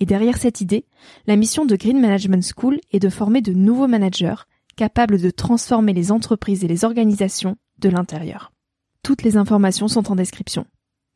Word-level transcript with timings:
et 0.00 0.06
derrière 0.06 0.38
cette 0.38 0.62
idée, 0.62 0.86
la 1.26 1.36
mission 1.36 1.66
de 1.66 1.76
Green 1.76 2.00
Management 2.00 2.42
School 2.56 2.80
est 2.90 2.98
de 2.98 3.10
former 3.10 3.42
de 3.42 3.52
nouveaux 3.52 3.86
managers 3.86 4.34
capables 4.76 5.20
de 5.20 5.30
transformer 5.30 5.92
les 5.92 6.10
entreprises 6.10 6.64
et 6.64 6.68
les 6.68 6.84
organisations 6.84 7.56
de 7.78 7.90
l'intérieur. 7.90 8.50
Toutes 9.02 9.22
les 9.22 9.36
informations 9.36 9.88
sont 9.88 10.10
en 10.10 10.16
description. 10.16 10.66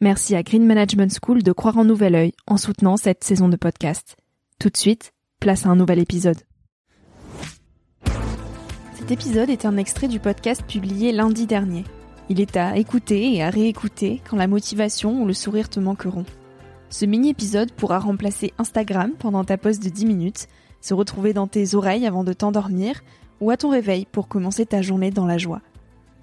Merci 0.03 0.35
à 0.35 0.43
Green 0.43 0.67
Management 0.67 1.17
School 1.23 1.43
de 1.43 1.53
croire 1.53 1.79
en 1.79 1.85
nouvel 1.85 2.15
œil 2.15 2.33
en 2.47 2.59
soutenant 2.59 2.99
cette 2.99 3.25
saison 3.25 3.49
de 3.49 3.57
podcast. 3.57 4.17
Tout 4.59 4.69
de 4.69 4.77
suite, 4.77 5.13
place 5.41 5.65
à 5.65 5.71
un 5.71 5.77
nouvel 5.77 5.99
épisode. 5.99 6.43
Cet 8.95 9.11
épisode 9.11 9.49
est 9.49 9.65
un 9.65 9.79
extrait 9.79 10.09
du 10.09 10.21
podcast 10.21 10.63
publié 10.67 11.13
lundi 11.13 11.47
dernier. 11.47 11.85
Il 12.29 12.41
est 12.41 12.57
à 12.57 12.77
écouter 12.77 13.35
et 13.35 13.43
à 13.43 13.51
réécouter 13.51 14.21
quand 14.29 14.37
la 14.37 14.47
motivation 14.47 15.23
ou 15.23 15.27
le 15.27 15.35
sourire 15.35 15.71
te 15.71 15.81
manqueront. 15.81 16.25
Ce 16.91 17.05
mini-épisode 17.05 17.73
pourra 17.73 17.99
remplacer 17.99 18.53
Instagram 18.59 19.13
pendant 19.19 19.45
ta 19.45 19.59
pause 19.59 19.81
de 19.81 19.89
10 19.89 20.07
minutes, 20.07 20.49
se 20.81 20.95
retrouver 20.95 21.33
dans 21.33 21.47
tes 21.47 21.75
oreilles 21.75 22.07
avant 22.07 22.25
de 22.25 22.33
t'endormir 22.33 23.03
ou 23.41 23.51
à 23.51 23.57
ton 23.57 23.71
réveil 23.71 24.07
pour 24.11 24.29
commencer 24.29 24.67
ta 24.67 24.83
journée 24.83 25.11
dans 25.11 25.27
la 25.27 25.39
joie. 25.39 25.61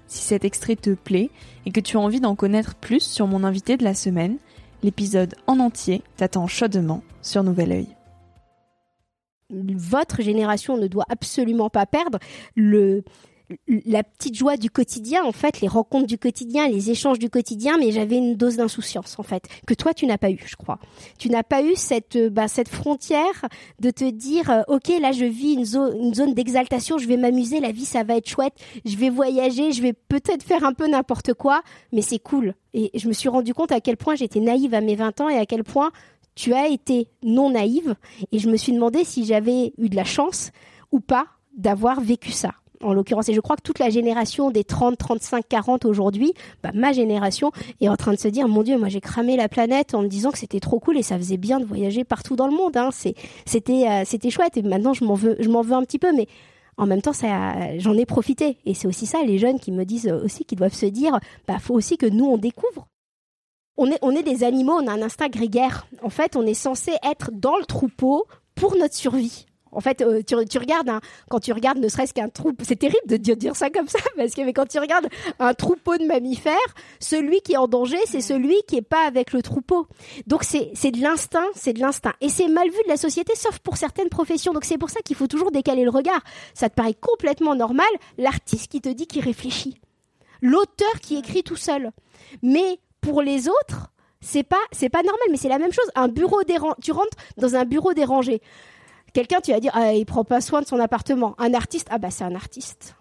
Si 0.07 0.23
cet 0.23 0.45
extrait 0.45 0.75
te 0.75 0.93
plaît 0.93 1.29
et 1.65 1.71
que 1.71 1.79
tu 1.79 1.97
as 1.97 2.01
envie 2.01 2.19
d'en 2.19 2.35
connaître 2.35 2.75
plus 2.75 3.01
sur 3.03 3.27
mon 3.27 3.43
invité 3.43 3.77
de 3.77 3.83
la 3.83 3.93
semaine, 3.93 4.37
l'épisode 4.83 5.35
en 5.47 5.59
entier 5.59 6.03
t'attend 6.17 6.47
chaudement 6.47 7.03
sur 7.21 7.43
Nouvel 7.43 7.71
Oeil 7.71 7.95
votre 9.51 10.21
génération 10.21 10.77
ne 10.77 10.87
doit 10.87 11.05
absolument 11.09 11.69
pas 11.69 11.85
perdre 11.85 12.19
le 12.55 13.03
la 13.85 14.03
petite 14.03 14.35
joie 14.35 14.57
du 14.57 14.69
quotidien, 14.69 15.23
en 15.23 15.31
fait, 15.31 15.61
les 15.61 15.67
rencontres 15.67 16.07
du 16.07 16.17
quotidien, 16.17 16.67
les 16.67 16.91
échanges 16.91 17.19
du 17.19 17.29
quotidien, 17.29 17.77
mais 17.77 17.91
j'avais 17.91 18.17
une 18.17 18.35
dose 18.35 18.57
d'insouciance, 18.57 19.17
en 19.19 19.23
fait, 19.23 19.43
que 19.65 19.73
toi, 19.73 19.93
tu 19.93 20.05
n'as 20.05 20.17
pas 20.17 20.29
eu, 20.29 20.39
je 20.45 20.55
crois. 20.55 20.79
Tu 21.17 21.29
n'as 21.29 21.43
pas 21.43 21.61
eu 21.61 21.75
cette, 21.75 22.15
euh, 22.15 22.29
bah, 22.29 22.47
cette 22.47 22.69
frontière 22.69 23.47
de 23.79 23.89
te 23.89 24.09
dire, 24.09 24.49
euh, 24.49 24.61
OK, 24.67 24.89
là, 25.01 25.11
je 25.11 25.25
vis 25.25 25.53
une 25.53 25.65
zone, 25.65 25.97
une 25.97 26.13
zone 26.13 26.33
d'exaltation, 26.33 26.97
je 26.97 27.07
vais 27.07 27.17
m'amuser, 27.17 27.59
la 27.59 27.71
vie, 27.71 27.85
ça 27.85 28.03
va 28.03 28.17
être 28.17 28.29
chouette, 28.29 28.53
je 28.85 28.95
vais 28.97 29.09
voyager, 29.09 29.71
je 29.71 29.81
vais 29.81 29.93
peut-être 29.93 30.43
faire 30.43 30.63
un 30.63 30.73
peu 30.73 30.87
n'importe 30.87 31.33
quoi, 31.33 31.61
mais 31.91 32.01
c'est 32.01 32.19
cool. 32.19 32.55
Et 32.73 32.91
je 32.93 33.07
me 33.07 33.13
suis 33.13 33.29
rendu 33.29 33.53
compte 33.53 33.71
à 33.71 33.81
quel 33.81 33.97
point 33.97 34.15
j'étais 34.15 34.39
naïve 34.39 34.73
à 34.73 34.81
mes 34.81 34.95
20 34.95 35.21
ans 35.21 35.29
et 35.29 35.37
à 35.37 35.45
quel 35.45 35.63
point 35.63 35.91
tu 36.35 36.53
as 36.53 36.67
été 36.67 37.07
non 37.23 37.49
naïve. 37.51 37.95
Et 38.31 38.39
je 38.39 38.49
me 38.49 38.57
suis 38.57 38.71
demandé 38.71 39.03
si 39.03 39.25
j'avais 39.25 39.73
eu 39.77 39.89
de 39.89 39.95
la 39.95 40.05
chance 40.05 40.51
ou 40.91 40.99
pas 40.99 41.27
d'avoir 41.57 41.99
vécu 41.99 42.31
ça 42.31 42.51
en 42.83 42.93
l'occurrence. 42.93 43.29
Et 43.29 43.33
je 43.33 43.39
crois 43.39 43.55
que 43.55 43.61
toute 43.61 43.79
la 43.79 43.89
génération 43.89 44.51
des 44.51 44.63
30, 44.63 44.97
35, 44.97 45.45
40 45.47 45.85
aujourd'hui, 45.85 46.33
bah, 46.63 46.71
ma 46.73 46.91
génération 46.91 47.51
est 47.79 47.89
en 47.89 47.95
train 47.95 48.13
de 48.13 48.19
se 48.19 48.27
dire, 48.27 48.47
mon 48.47 48.63
Dieu, 48.63 48.77
moi 48.77 48.89
j'ai 48.89 49.01
cramé 49.01 49.35
la 49.35 49.49
planète 49.49 49.93
en 49.93 50.01
me 50.01 50.07
disant 50.07 50.31
que 50.31 50.37
c'était 50.37 50.59
trop 50.59 50.79
cool 50.79 50.97
et 50.97 51.03
ça 51.03 51.17
faisait 51.17 51.37
bien 51.37 51.59
de 51.59 51.65
voyager 51.65 52.03
partout 52.03 52.35
dans 52.35 52.47
le 52.47 52.55
monde. 52.55 52.77
Hein. 52.77 52.89
C'était, 53.45 53.87
euh, 53.87 54.03
c'était 54.05 54.29
chouette 54.29 54.57
et 54.57 54.61
maintenant 54.61 54.93
je 54.93 55.03
m'en 55.03 55.15
veux, 55.15 55.35
un 55.73 55.83
petit 55.83 55.99
peu, 55.99 56.13
mais 56.13 56.27
en 56.77 56.85
même 56.85 57.01
temps, 57.01 57.11
j'en 57.77 57.97
ai 57.97 58.05
profité. 58.05 58.57
Et 58.65 58.73
c'est 58.73 58.87
aussi 58.87 59.05
ça, 59.05 59.19
les 59.23 59.37
jeunes 59.37 59.59
qui 59.59 59.71
me 59.71 59.85
disent 59.85 60.07
aussi, 60.07 60.45
qu'ils 60.45 60.57
doivent 60.57 60.73
se 60.73 60.85
dire, 60.85 61.19
bah, 61.47 61.59
faut 61.59 61.75
aussi 61.75 61.97
que 61.97 62.07
nous 62.07 62.25
on 62.25 62.37
découvre. 62.37 62.87
On 63.77 64.15
est 64.15 64.23
des 64.23 64.43
animaux, 64.43 64.73
on 64.73 64.87
a 64.87 64.91
un 64.91 65.01
instinct 65.01 65.29
grégaire. 65.29 65.87
En 66.03 66.09
fait, 66.09 66.35
on 66.35 66.45
est 66.45 66.53
censé 66.53 66.91
être 67.03 67.31
dans 67.31 67.57
le 67.57 67.65
troupeau 67.65 68.27
pour 68.53 68.75
notre 68.75 68.95
survie. 68.95 69.45
En 69.71 69.79
fait, 69.79 70.01
euh, 70.01 70.21
tu, 70.25 70.35
tu, 70.49 70.57
regardes, 70.57 70.89
hein, 70.89 71.01
quand 71.29 71.39
tu 71.39 71.53
regardes 71.53 71.77
ne 71.77 71.87
serait-ce 71.87 72.13
qu'un 72.13 72.29
troupeau, 72.29 72.63
c'est 72.65 72.75
terrible 72.75 73.05
de 73.05 73.17
dire 73.17 73.55
ça 73.55 73.69
comme 73.69 73.87
ça, 73.87 73.99
parce 74.17 74.33
que 74.33 74.41
mais 74.41 74.53
quand 74.53 74.67
tu 74.67 74.79
regardes 74.79 75.07
un 75.39 75.53
troupeau 75.53 75.97
de 75.97 76.05
mammifères, 76.05 76.55
celui 76.99 77.41
qui 77.41 77.53
est 77.53 77.57
en 77.57 77.67
danger, 77.67 77.97
c'est 78.05 78.21
celui 78.21 78.55
qui 78.67 78.77
est 78.77 78.81
pas 78.81 79.05
avec 79.05 79.33
le 79.33 79.41
troupeau. 79.41 79.87
Donc 80.27 80.43
c'est 80.43 80.91
de 80.91 81.01
l'instinct, 81.01 81.47
c'est 81.55 81.73
de 81.73 81.79
l'instinct, 81.79 82.13
et 82.21 82.29
c'est 82.29 82.47
mal 82.47 82.67
vu 82.67 82.77
de 82.83 82.89
la 82.89 82.97
société, 82.97 83.33
sauf 83.35 83.59
pour 83.59 83.77
certaines 83.77 84.09
professions. 84.09 84.53
Donc 84.53 84.65
c'est 84.65 84.77
pour 84.77 84.89
ça 84.89 85.01
qu'il 85.01 85.15
faut 85.15 85.27
toujours 85.27 85.51
décaler 85.51 85.83
le 85.83 85.89
regard. 85.89 86.21
Ça 86.53 86.69
te 86.69 86.75
paraît 86.75 86.93
complètement 86.93 87.55
normal, 87.55 87.89
l'artiste 88.17 88.71
qui 88.71 88.81
te 88.81 88.89
dit 88.89 89.07
qu'il 89.07 89.23
réfléchit, 89.23 89.79
l'auteur 90.41 90.99
qui 91.01 91.17
écrit 91.17 91.43
tout 91.43 91.55
seul, 91.55 91.91
mais 92.43 92.79
pour 92.99 93.21
les 93.21 93.47
autres, 93.47 93.91
c'est 94.21 94.43
pas 94.43 94.61
c'est 94.71 94.89
pas 94.89 95.01
normal, 95.01 95.27
mais 95.31 95.37
c'est 95.37 95.49
la 95.49 95.59
même 95.59 95.73
chose. 95.73 95.89
Un 95.95 96.07
bureau 96.07 96.43
dérangé, 96.43 96.75
tu 96.81 96.91
rentres 96.91 97.17
dans 97.37 97.55
un 97.55 97.65
bureau 97.65 97.93
dérangé. 97.93 98.41
Quelqu'un, 99.13 99.41
tu 99.41 99.51
vas 99.51 99.59
dire, 99.59 99.71
ah, 99.73 99.93
il 99.93 100.05
prend 100.05 100.23
pas 100.23 100.41
soin 100.41 100.61
de 100.61 100.67
son 100.67 100.79
appartement. 100.79 101.35
Un 101.37 101.53
artiste, 101.53 101.87
ah 101.91 101.97
bah 101.97 102.11
c'est 102.11 102.23
un 102.23 102.35
artiste. 102.35 102.95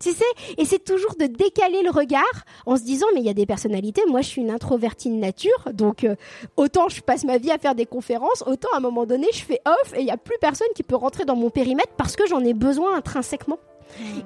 Tu 0.00 0.10
sais, 0.10 0.24
et 0.58 0.64
c'est 0.64 0.82
toujours 0.82 1.14
de 1.14 1.26
décaler 1.26 1.80
le 1.82 1.90
regard 1.90 2.24
en 2.66 2.76
se 2.76 2.82
disant, 2.82 3.06
mais 3.14 3.20
il 3.20 3.26
y 3.26 3.30
a 3.30 3.34
des 3.34 3.46
personnalités. 3.46 4.02
Moi, 4.08 4.20
je 4.20 4.26
suis 4.26 4.42
une 4.42 4.50
introvertie 4.50 5.10
de 5.10 5.14
nature, 5.14 5.68
donc 5.72 6.02
euh, 6.02 6.16
autant 6.56 6.88
je 6.88 7.00
passe 7.02 7.22
ma 7.22 7.38
vie 7.38 7.52
à 7.52 7.58
faire 7.58 7.76
des 7.76 7.86
conférences, 7.86 8.42
autant 8.44 8.68
à 8.74 8.78
un 8.78 8.80
moment 8.80 9.06
donné, 9.06 9.28
je 9.32 9.44
fais 9.44 9.60
off 9.64 9.94
et 9.94 10.00
il 10.00 10.06
y 10.06 10.10
a 10.10 10.16
plus 10.16 10.36
personne 10.40 10.66
qui 10.74 10.82
peut 10.82 10.96
rentrer 10.96 11.24
dans 11.24 11.36
mon 11.36 11.50
périmètre 11.50 11.92
parce 11.96 12.16
que 12.16 12.26
j'en 12.26 12.40
ai 12.40 12.52
besoin 12.52 12.96
intrinsèquement. 12.96 13.58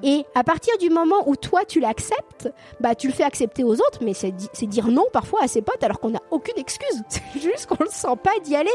Et 0.03 0.25
à 0.35 0.43
partir 0.43 0.77
du 0.77 0.89
moment 0.89 1.27
où 1.27 1.35
toi 1.35 1.65
tu 1.65 1.79
l'acceptes, 1.79 2.49
bah 2.79 2.95
tu 2.95 3.07
le 3.07 3.13
fais 3.13 3.23
accepter 3.23 3.63
aux 3.63 3.75
autres, 3.75 3.99
mais 4.01 4.13
c'est 4.13 4.31
dire 4.65 4.87
non 4.87 5.05
parfois 5.11 5.43
à 5.43 5.47
ses 5.47 5.61
potes 5.61 5.83
alors 5.83 5.99
qu'on 5.99 6.11
n'a 6.11 6.21
aucune 6.31 6.57
excuse. 6.57 7.03
C'est 7.09 7.41
juste 7.41 7.67
qu'on 7.67 7.83
le 7.83 7.89
sent 7.89 8.15
pas 8.23 8.31
d'y 8.43 8.55
aller. 8.55 8.71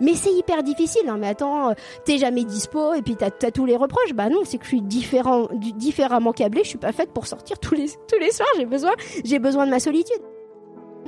Mais 0.00 0.14
c'est 0.14 0.32
hyper 0.32 0.62
difficile. 0.62 1.08
Hein. 1.08 1.16
Mais 1.18 1.28
attends, 1.28 1.70
euh, 1.70 1.74
t'es 2.04 2.18
jamais 2.18 2.44
dispo 2.44 2.94
et 2.94 3.02
puis 3.02 3.16
t'as 3.16 3.26
as 3.26 3.50
tous 3.50 3.66
les 3.66 3.76
reproches. 3.76 4.12
Bah 4.14 4.28
non, 4.28 4.40
c'est 4.44 4.58
que 4.58 4.64
je 4.64 4.70
suis 4.70 4.82
différemment 4.82 6.32
câblée. 6.32 6.62
Je 6.64 6.68
suis 6.68 6.78
pas 6.78 6.92
faite 6.92 7.12
pour 7.12 7.26
sortir 7.26 7.58
tous 7.58 7.74
les 7.74 7.88
tous 8.08 8.18
les 8.18 8.30
soirs. 8.30 8.48
J'ai 8.56 8.64
besoin, 8.64 8.92
j'ai 9.24 9.38
besoin 9.38 9.66
de 9.66 9.70
ma 9.70 9.80
solitude. 9.80 10.20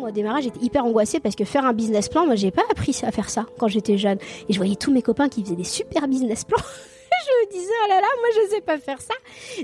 Au 0.02 0.10
démarrage, 0.10 0.44
j'étais 0.44 0.64
hyper 0.64 0.84
angoissée 0.84 1.20
parce 1.20 1.34
que 1.34 1.44
faire 1.44 1.64
un 1.64 1.72
business 1.72 2.08
plan, 2.08 2.26
moi, 2.26 2.36
j'ai 2.36 2.50
pas 2.50 2.62
appris 2.70 2.98
à 3.02 3.10
faire 3.10 3.30
ça 3.30 3.46
quand 3.58 3.68
j'étais 3.68 3.98
jeune. 3.98 4.18
Et 4.48 4.52
je 4.52 4.58
voyais 4.58 4.76
tous 4.76 4.92
mes 4.92 5.02
copains 5.02 5.28
qui 5.28 5.42
faisaient 5.42 5.56
des 5.56 5.64
super 5.64 6.06
business 6.08 6.44
plans. 6.44 6.62
je 7.24 7.46
me 7.46 7.52
disais, 7.52 7.72
oh 7.84 7.88
là 7.88 8.00
là, 8.00 8.06
moi 8.20 8.28
je 8.34 8.50
sais 8.54 8.60
pas 8.60 8.78
faire 8.78 9.00
ça. 9.00 9.14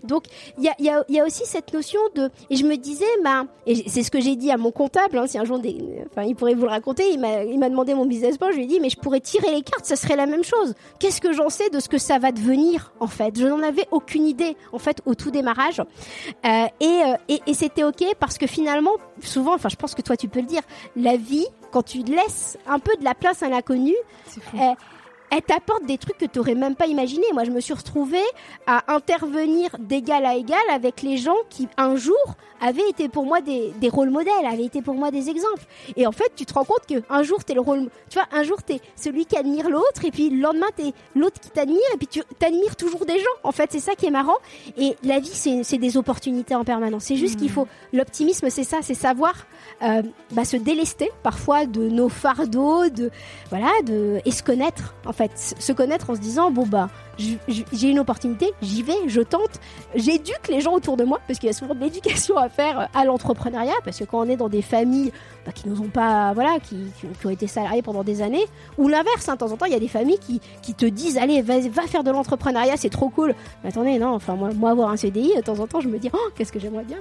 Donc 0.04 0.24
il 0.58 0.64
y 0.64 0.68
a, 0.68 0.74
y, 0.78 0.88
a, 0.88 1.04
y 1.08 1.20
a, 1.20 1.24
aussi 1.24 1.44
cette 1.46 1.72
notion 1.72 2.00
de... 2.14 2.30
Et 2.50 2.56
je 2.56 2.64
me 2.64 2.76
disais, 2.76 3.04
bah, 3.22 3.44
et 3.66 3.88
c'est 3.88 4.02
ce 4.02 4.10
que 4.10 4.20
j'ai 4.20 4.36
dit 4.36 4.50
à 4.50 4.56
mon 4.56 4.70
comptable, 4.70 5.18
hein, 5.18 5.26
si 5.26 5.38
un 5.38 5.44
jour, 5.44 5.58
des, 5.58 5.76
enfin, 6.10 6.22
il 6.22 6.34
pourrait 6.34 6.54
vous 6.54 6.64
le 6.64 6.70
raconter, 6.70 7.10
il 7.10 7.18
m'a 7.18 7.68
demandé 7.68 7.94
mon 7.94 8.06
business 8.06 8.38
plan, 8.38 8.50
je 8.50 8.56
lui 8.56 8.64
ai 8.64 8.66
dit, 8.66 8.80
mais 8.80 8.90
je 8.90 8.98
pourrais 8.98 9.20
tirer 9.20 9.50
les 9.50 9.62
cartes, 9.62 9.84
ça 9.84 9.96
serait 9.96 10.16
la 10.16 10.26
même 10.26 10.44
chose. 10.44 10.74
Qu'est-ce 10.98 11.20
que 11.20 11.32
j'en 11.32 11.48
sais 11.48 11.70
de 11.70 11.80
ce 11.80 11.88
que 11.88 11.98
ça 11.98 12.18
va 12.18 12.32
devenir, 12.32 12.92
en 13.00 13.06
fait? 13.06 13.38
Je 13.38 13.46
n'en 13.46 13.62
avais 13.62 13.86
aucune 13.90 14.26
idée, 14.26 14.56
en 14.72 14.78
fait, 14.78 15.00
au 15.06 15.14
tout 15.14 15.30
démarrage. 15.30 15.80
Euh, 15.80 16.66
et, 16.80 16.84
euh, 16.86 17.16
et, 17.28 17.40
et 17.46 17.54
c'était 17.54 17.84
OK 17.84 18.04
parce 18.18 18.38
que 18.38 18.46
finalement, 18.46 18.92
souvent, 19.22 19.54
enfin 19.54 19.68
je 19.68 19.76
pense 19.76 19.94
que 19.94 20.02
toi 20.02 20.16
tu 20.16 20.28
peux 20.28 20.40
le 20.40 20.46
dire, 20.46 20.62
la 20.96 21.16
vie, 21.16 21.46
quand 21.70 21.82
tu 21.82 21.98
laisses 22.02 22.58
un 22.66 22.78
peu 22.78 22.96
de 22.96 23.04
la 23.04 23.14
place 23.14 23.42
à 23.42 23.48
l'inconnu, 23.48 23.94
elle 25.34 25.42
t'apporte 25.42 25.84
des 25.84 25.98
trucs 25.98 26.16
que 26.16 26.26
tu 26.26 26.38
n'aurais 26.38 26.54
même 26.54 26.76
pas 26.76 26.86
imaginé. 26.86 27.24
Moi, 27.32 27.42
je 27.44 27.50
me 27.50 27.60
suis 27.60 27.74
retrouvée 27.74 28.22
à 28.66 28.94
intervenir 28.94 29.70
d'égal 29.80 30.24
à 30.24 30.36
égal 30.36 30.62
avec 30.72 31.02
les 31.02 31.16
gens 31.16 31.36
qui, 31.50 31.66
un 31.76 31.96
jour, 31.96 32.14
avaient 32.60 32.88
été 32.88 33.08
pour 33.08 33.26
moi 33.26 33.40
des, 33.40 33.72
des 33.80 33.88
rôles 33.88 34.10
modèles, 34.10 34.46
avaient 34.46 34.64
été 34.64 34.80
pour 34.80 34.94
moi 34.94 35.10
des 35.10 35.28
exemples. 35.28 35.64
Et 35.96 36.06
en 36.06 36.12
fait, 36.12 36.32
tu 36.36 36.46
te 36.46 36.54
rends 36.54 36.64
compte 36.64 36.86
que 36.88 37.02
un 37.10 37.22
jour, 37.24 37.44
tu 37.44 37.52
es 37.52 37.54
le 37.54 37.60
rôle, 37.60 37.90
tu 38.08 38.18
vois, 38.18 38.28
un 38.32 38.44
jour, 38.44 38.62
tu 38.62 38.74
es 38.74 38.80
celui 38.96 39.26
qui 39.26 39.36
admire 39.36 39.68
l'autre, 39.68 40.04
et 40.04 40.10
puis 40.10 40.30
le 40.30 40.40
lendemain, 40.40 40.68
tu 40.76 40.86
es 40.86 40.92
l'autre 41.16 41.40
qui 41.40 41.50
t'admire, 41.50 41.80
et 41.92 41.96
puis 41.96 42.06
tu 42.06 42.22
t'admires 42.38 42.76
toujours 42.76 43.04
des 43.04 43.18
gens. 43.18 43.36
En 43.42 43.52
fait, 43.52 43.70
c'est 43.72 43.80
ça 43.80 43.94
qui 43.96 44.06
est 44.06 44.10
marrant. 44.10 44.36
Et 44.78 44.96
la 45.02 45.18
vie, 45.18 45.62
c'est 45.62 45.78
des 45.78 45.96
opportunités 45.96 46.54
en 46.54 46.64
permanence. 46.64 47.04
C'est 47.04 47.16
juste 47.16 47.36
qu'il 47.36 47.48
mmh. 47.50 47.54
faut, 47.54 47.68
l'optimisme, 47.92 48.48
c'est 48.50 48.64
ça, 48.64 48.78
c'est 48.82 48.94
savoir 48.94 49.34
euh, 49.82 50.02
bah, 50.30 50.44
se 50.44 50.56
délester 50.56 51.10
parfois 51.22 51.66
de 51.66 51.88
nos 51.88 52.08
fardeaux, 52.08 52.88
de, 52.88 53.10
voilà, 53.50 53.70
de, 53.84 54.20
et 54.24 54.30
se 54.30 54.42
connaître, 54.42 54.94
en 55.04 55.12
fait 55.12 55.23
Se 55.34 55.72
connaître 55.72 56.10
en 56.10 56.14
se 56.14 56.20
disant 56.20 56.50
bon 56.50 56.66
bah 56.66 56.88
j'ai 57.18 57.88
une 57.88 57.98
opportunité, 57.98 58.52
j'y 58.60 58.82
vais, 58.82 58.96
je 59.06 59.20
tente, 59.20 59.60
j'éduque 59.94 60.48
les 60.48 60.60
gens 60.60 60.72
autour 60.72 60.96
de 60.96 61.04
moi 61.04 61.20
parce 61.26 61.38
qu'il 61.38 61.46
y 61.46 61.50
a 61.50 61.52
souvent 61.52 61.74
de 61.74 61.80
l'éducation 61.80 62.36
à 62.36 62.48
faire 62.48 62.88
à 62.92 63.04
l'entrepreneuriat 63.04 63.74
parce 63.84 63.98
que 63.98 64.04
quand 64.04 64.20
on 64.20 64.28
est 64.28 64.36
dans 64.36 64.48
des 64.48 64.62
familles 64.62 65.12
bah, 65.46 65.52
qui 65.52 65.68
nous 65.68 65.80
ont 65.80 65.88
pas 65.88 66.32
voilà 66.32 66.58
qui, 66.60 66.76
ont 67.24 67.30
été 67.30 67.46
salariés 67.46 67.82
pendant 67.82 68.02
des 68.02 68.22
années 68.22 68.44
ou 68.78 68.88
l'inverse 68.88 69.28
hein, 69.28 69.34
de 69.34 69.38
temps 69.38 69.52
en 69.52 69.56
temps 69.56 69.66
il 69.66 69.72
y 69.72 69.76
a 69.76 69.80
des 69.80 69.88
familles 69.88 70.18
qui, 70.18 70.74
te 70.74 70.86
disent 70.86 71.18
allez 71.18 71.40
va, 71.42 71.60
va 71.60 71.82
faire 71.82 72.02
de 72.02 72.10
l'entrepreneuriat 72.10 72.76
c'est 72.76 72.90
trop 72.90 73.08
cool. 73.08 73.34
Mais 73.62 73.70
attendez 73.70 73.98
non 73.98 74.08
enfin 74.08 74.34
moi, 74.34 74.50
moi 74.52 74.70
avoir 74.70 74.90
un 74.90 74.96
CDI 74.96 75.34
de 75.36 75.42
temps 75.42 75.60
en 75.60 75.66
temps 75.66 75.80
je 75.80 75.88
me 75.88 75.98
dis 75.98 76.10
oh 76.12 76.28
qu'est-ce 76.34 76.52
que 76.52 76.58
j'aimerais 76.58 76.84
bien 76.84 76.98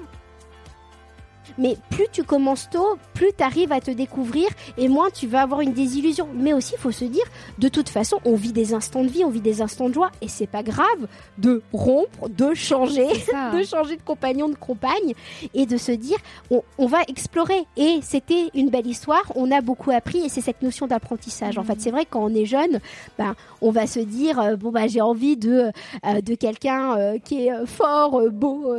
mais 1.58 1.78
plus 1.90 2.08
tu 2.12 2.24
commences 2.24 2.70
tôt, 2.70 2.98
plus 3.14 3.32
tu 3.38 3.44
arrives 3.44 3.72
à 3.72 3.82
te 3.82 3.92
découvrir 3.92 4.48
et 4.78 4.88
moins 4.88 5.10
tu 5.10 5.28
vas 5.28 5.42
avoir 5.42 5.62
une 5.62 5.74
désillusion. 5.74 6.28
Mais 6.36 6.54
aussi, 6.54 6.74
il 6.76 6.80
faut 6.80 6.92
se 6.92 7.06
dire, 7.06 7.24
de 7.60 7.68
toute 7.68 7.90
façon, 7.90 8.20
on 8.26 8.36
vit 8.36 8.54
des 8.54 8.74
instants 8.74 9.04
de 9.04 9.10
vie, 9.10 9.24
on 9.24 9.30
vit 9.30 9.42
des 9.42 9.62
instants 9.62 9.90
de 9.90 9.94
joie 9.94 10.12
et 10.22 10.28
c'est 10.28 10.48
pas 10.48 10.64
grave 10.64 11.08
de 11.38 11.62
rompre, 11.72 12.30
de 12.30 12.54
changer, 12.54 13.08
de 13.54 13.64
changer 13.64 13.98
de 13.98 14.02
compagnon, 14.02 14.50
de 14.50 14.56
compagne 14.56 15.14
et 15.54 15.66
de 15.66 15.78
se 15.78 15.92
dire, 15.92 16.18
on, 16.50 16.88
va 16.88 17.02
explorer. 17.08 17.66
Et 17.78 18.00
c'était 18.02 18.50
une 18.54 18.70
belle 18.70 18.88
histoire, 18.88 19.24
on 19.36 19.52
a 19.52 19.62
beaucoup 19.62 19.92
appris 19.92 20.20
et 20.20 20.30
c'est 20.30 20.42
cette 20.42 20.62
notion 20.62 20.88
d'apprentissage. 20.88 21.58
En 21.58 21.64
fait, 21.64 21.80
c'est 21.80 21.92
vrai, 21.92 22.06
quand 22.10 22.24
on 22.24 22.34
est 22.34 22.46
jeune, 22.46 22.80
ben, 23.18 23.36
on 23.62 23.72
va 23.72 23.88
se 23.88 24.00
dire, 24.00 24.40
euh, 24.40 24.56
bon, 24.56 24.72
bah, 24.72 24.88
j'ai 24.88 25.02
envie 25.02 25.38
de, 25.38 25.72
euh, 26.06 26.22
de 26.22 26.36
quelqu'un 26.36 26.98
euh, 26.98 27.18
qui 27.20 27.48
est 27.48 27.66
fort, 27.66 28.22
beau, 28.32 28.74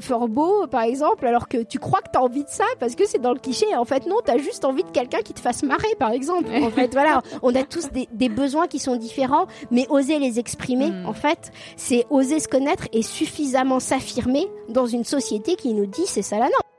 fort 0.00 0.28
beau, 0.28 0.66
par 0.66 0.82
exemple, 0.82 1.26
alors 1.26 1.48
que 1.48 1.62
tu 1.62 1.78
crois 1.78 2.00
que 2.04 2.10
t'as 2.12 2.20
envie 2.20 2.44
de 2.44 2.48
ça 2.48 2.64
parce 2.78 2.94
que 2.94 3.06
c'est 3.06 3.20
dans 3.20 3.32
le 3.32 3.38
cliché. 3.38 3.66
En 3.76 3.84
fait, 3.84 4.06
non, 4.06 4.16
t'as 4.24 4.38
juste 4.38 4.64
envie 4.64 4.84
de 4.84 4.90
quelqu'un 4.90 5.20
qui 5.22 5.34
te 5.34 5.40
fasse 5.40 5.62
marrer, 5.62 5.94
par 5.98 6.12
exemple. 6.12 6.50
En 6.62 6.70
fait, 6.70 6.92
voilà, 6.92 7.22
on 7.42 7.54
a 7.54 7.62
tous 7.62 7.88
des, 7.90 8.28
besoins 8.28 8.66
qui 8.66 8.78
sont 8.78 8.96
différents, 8.96 9.46
mais 9.70 9.86
oser 9.90 10.18
les 10.18 10.38
exprimer, 10.38 10.90
hmm. 10.90 11.06
en 11.06 11.12
fait, 11.12 11.52
c'est 11.76 12.06
oser 12.10 12.40
se 12.40 12.48
connaître 12.48 12.88
et 12.92 13.02
suffisamment 13.02 13.80
s'affirmer 13.80 14.48
dans 14.68 14.86
une 14.86 15.04
société 15.04 15.56
qui 15.56 15.72
nous 15.72 15.86
dit 15.86 16.06
c'est 16.06 16.22
ça 16.22 16.36
la 16.36 16.44
norme. 16.44 16.73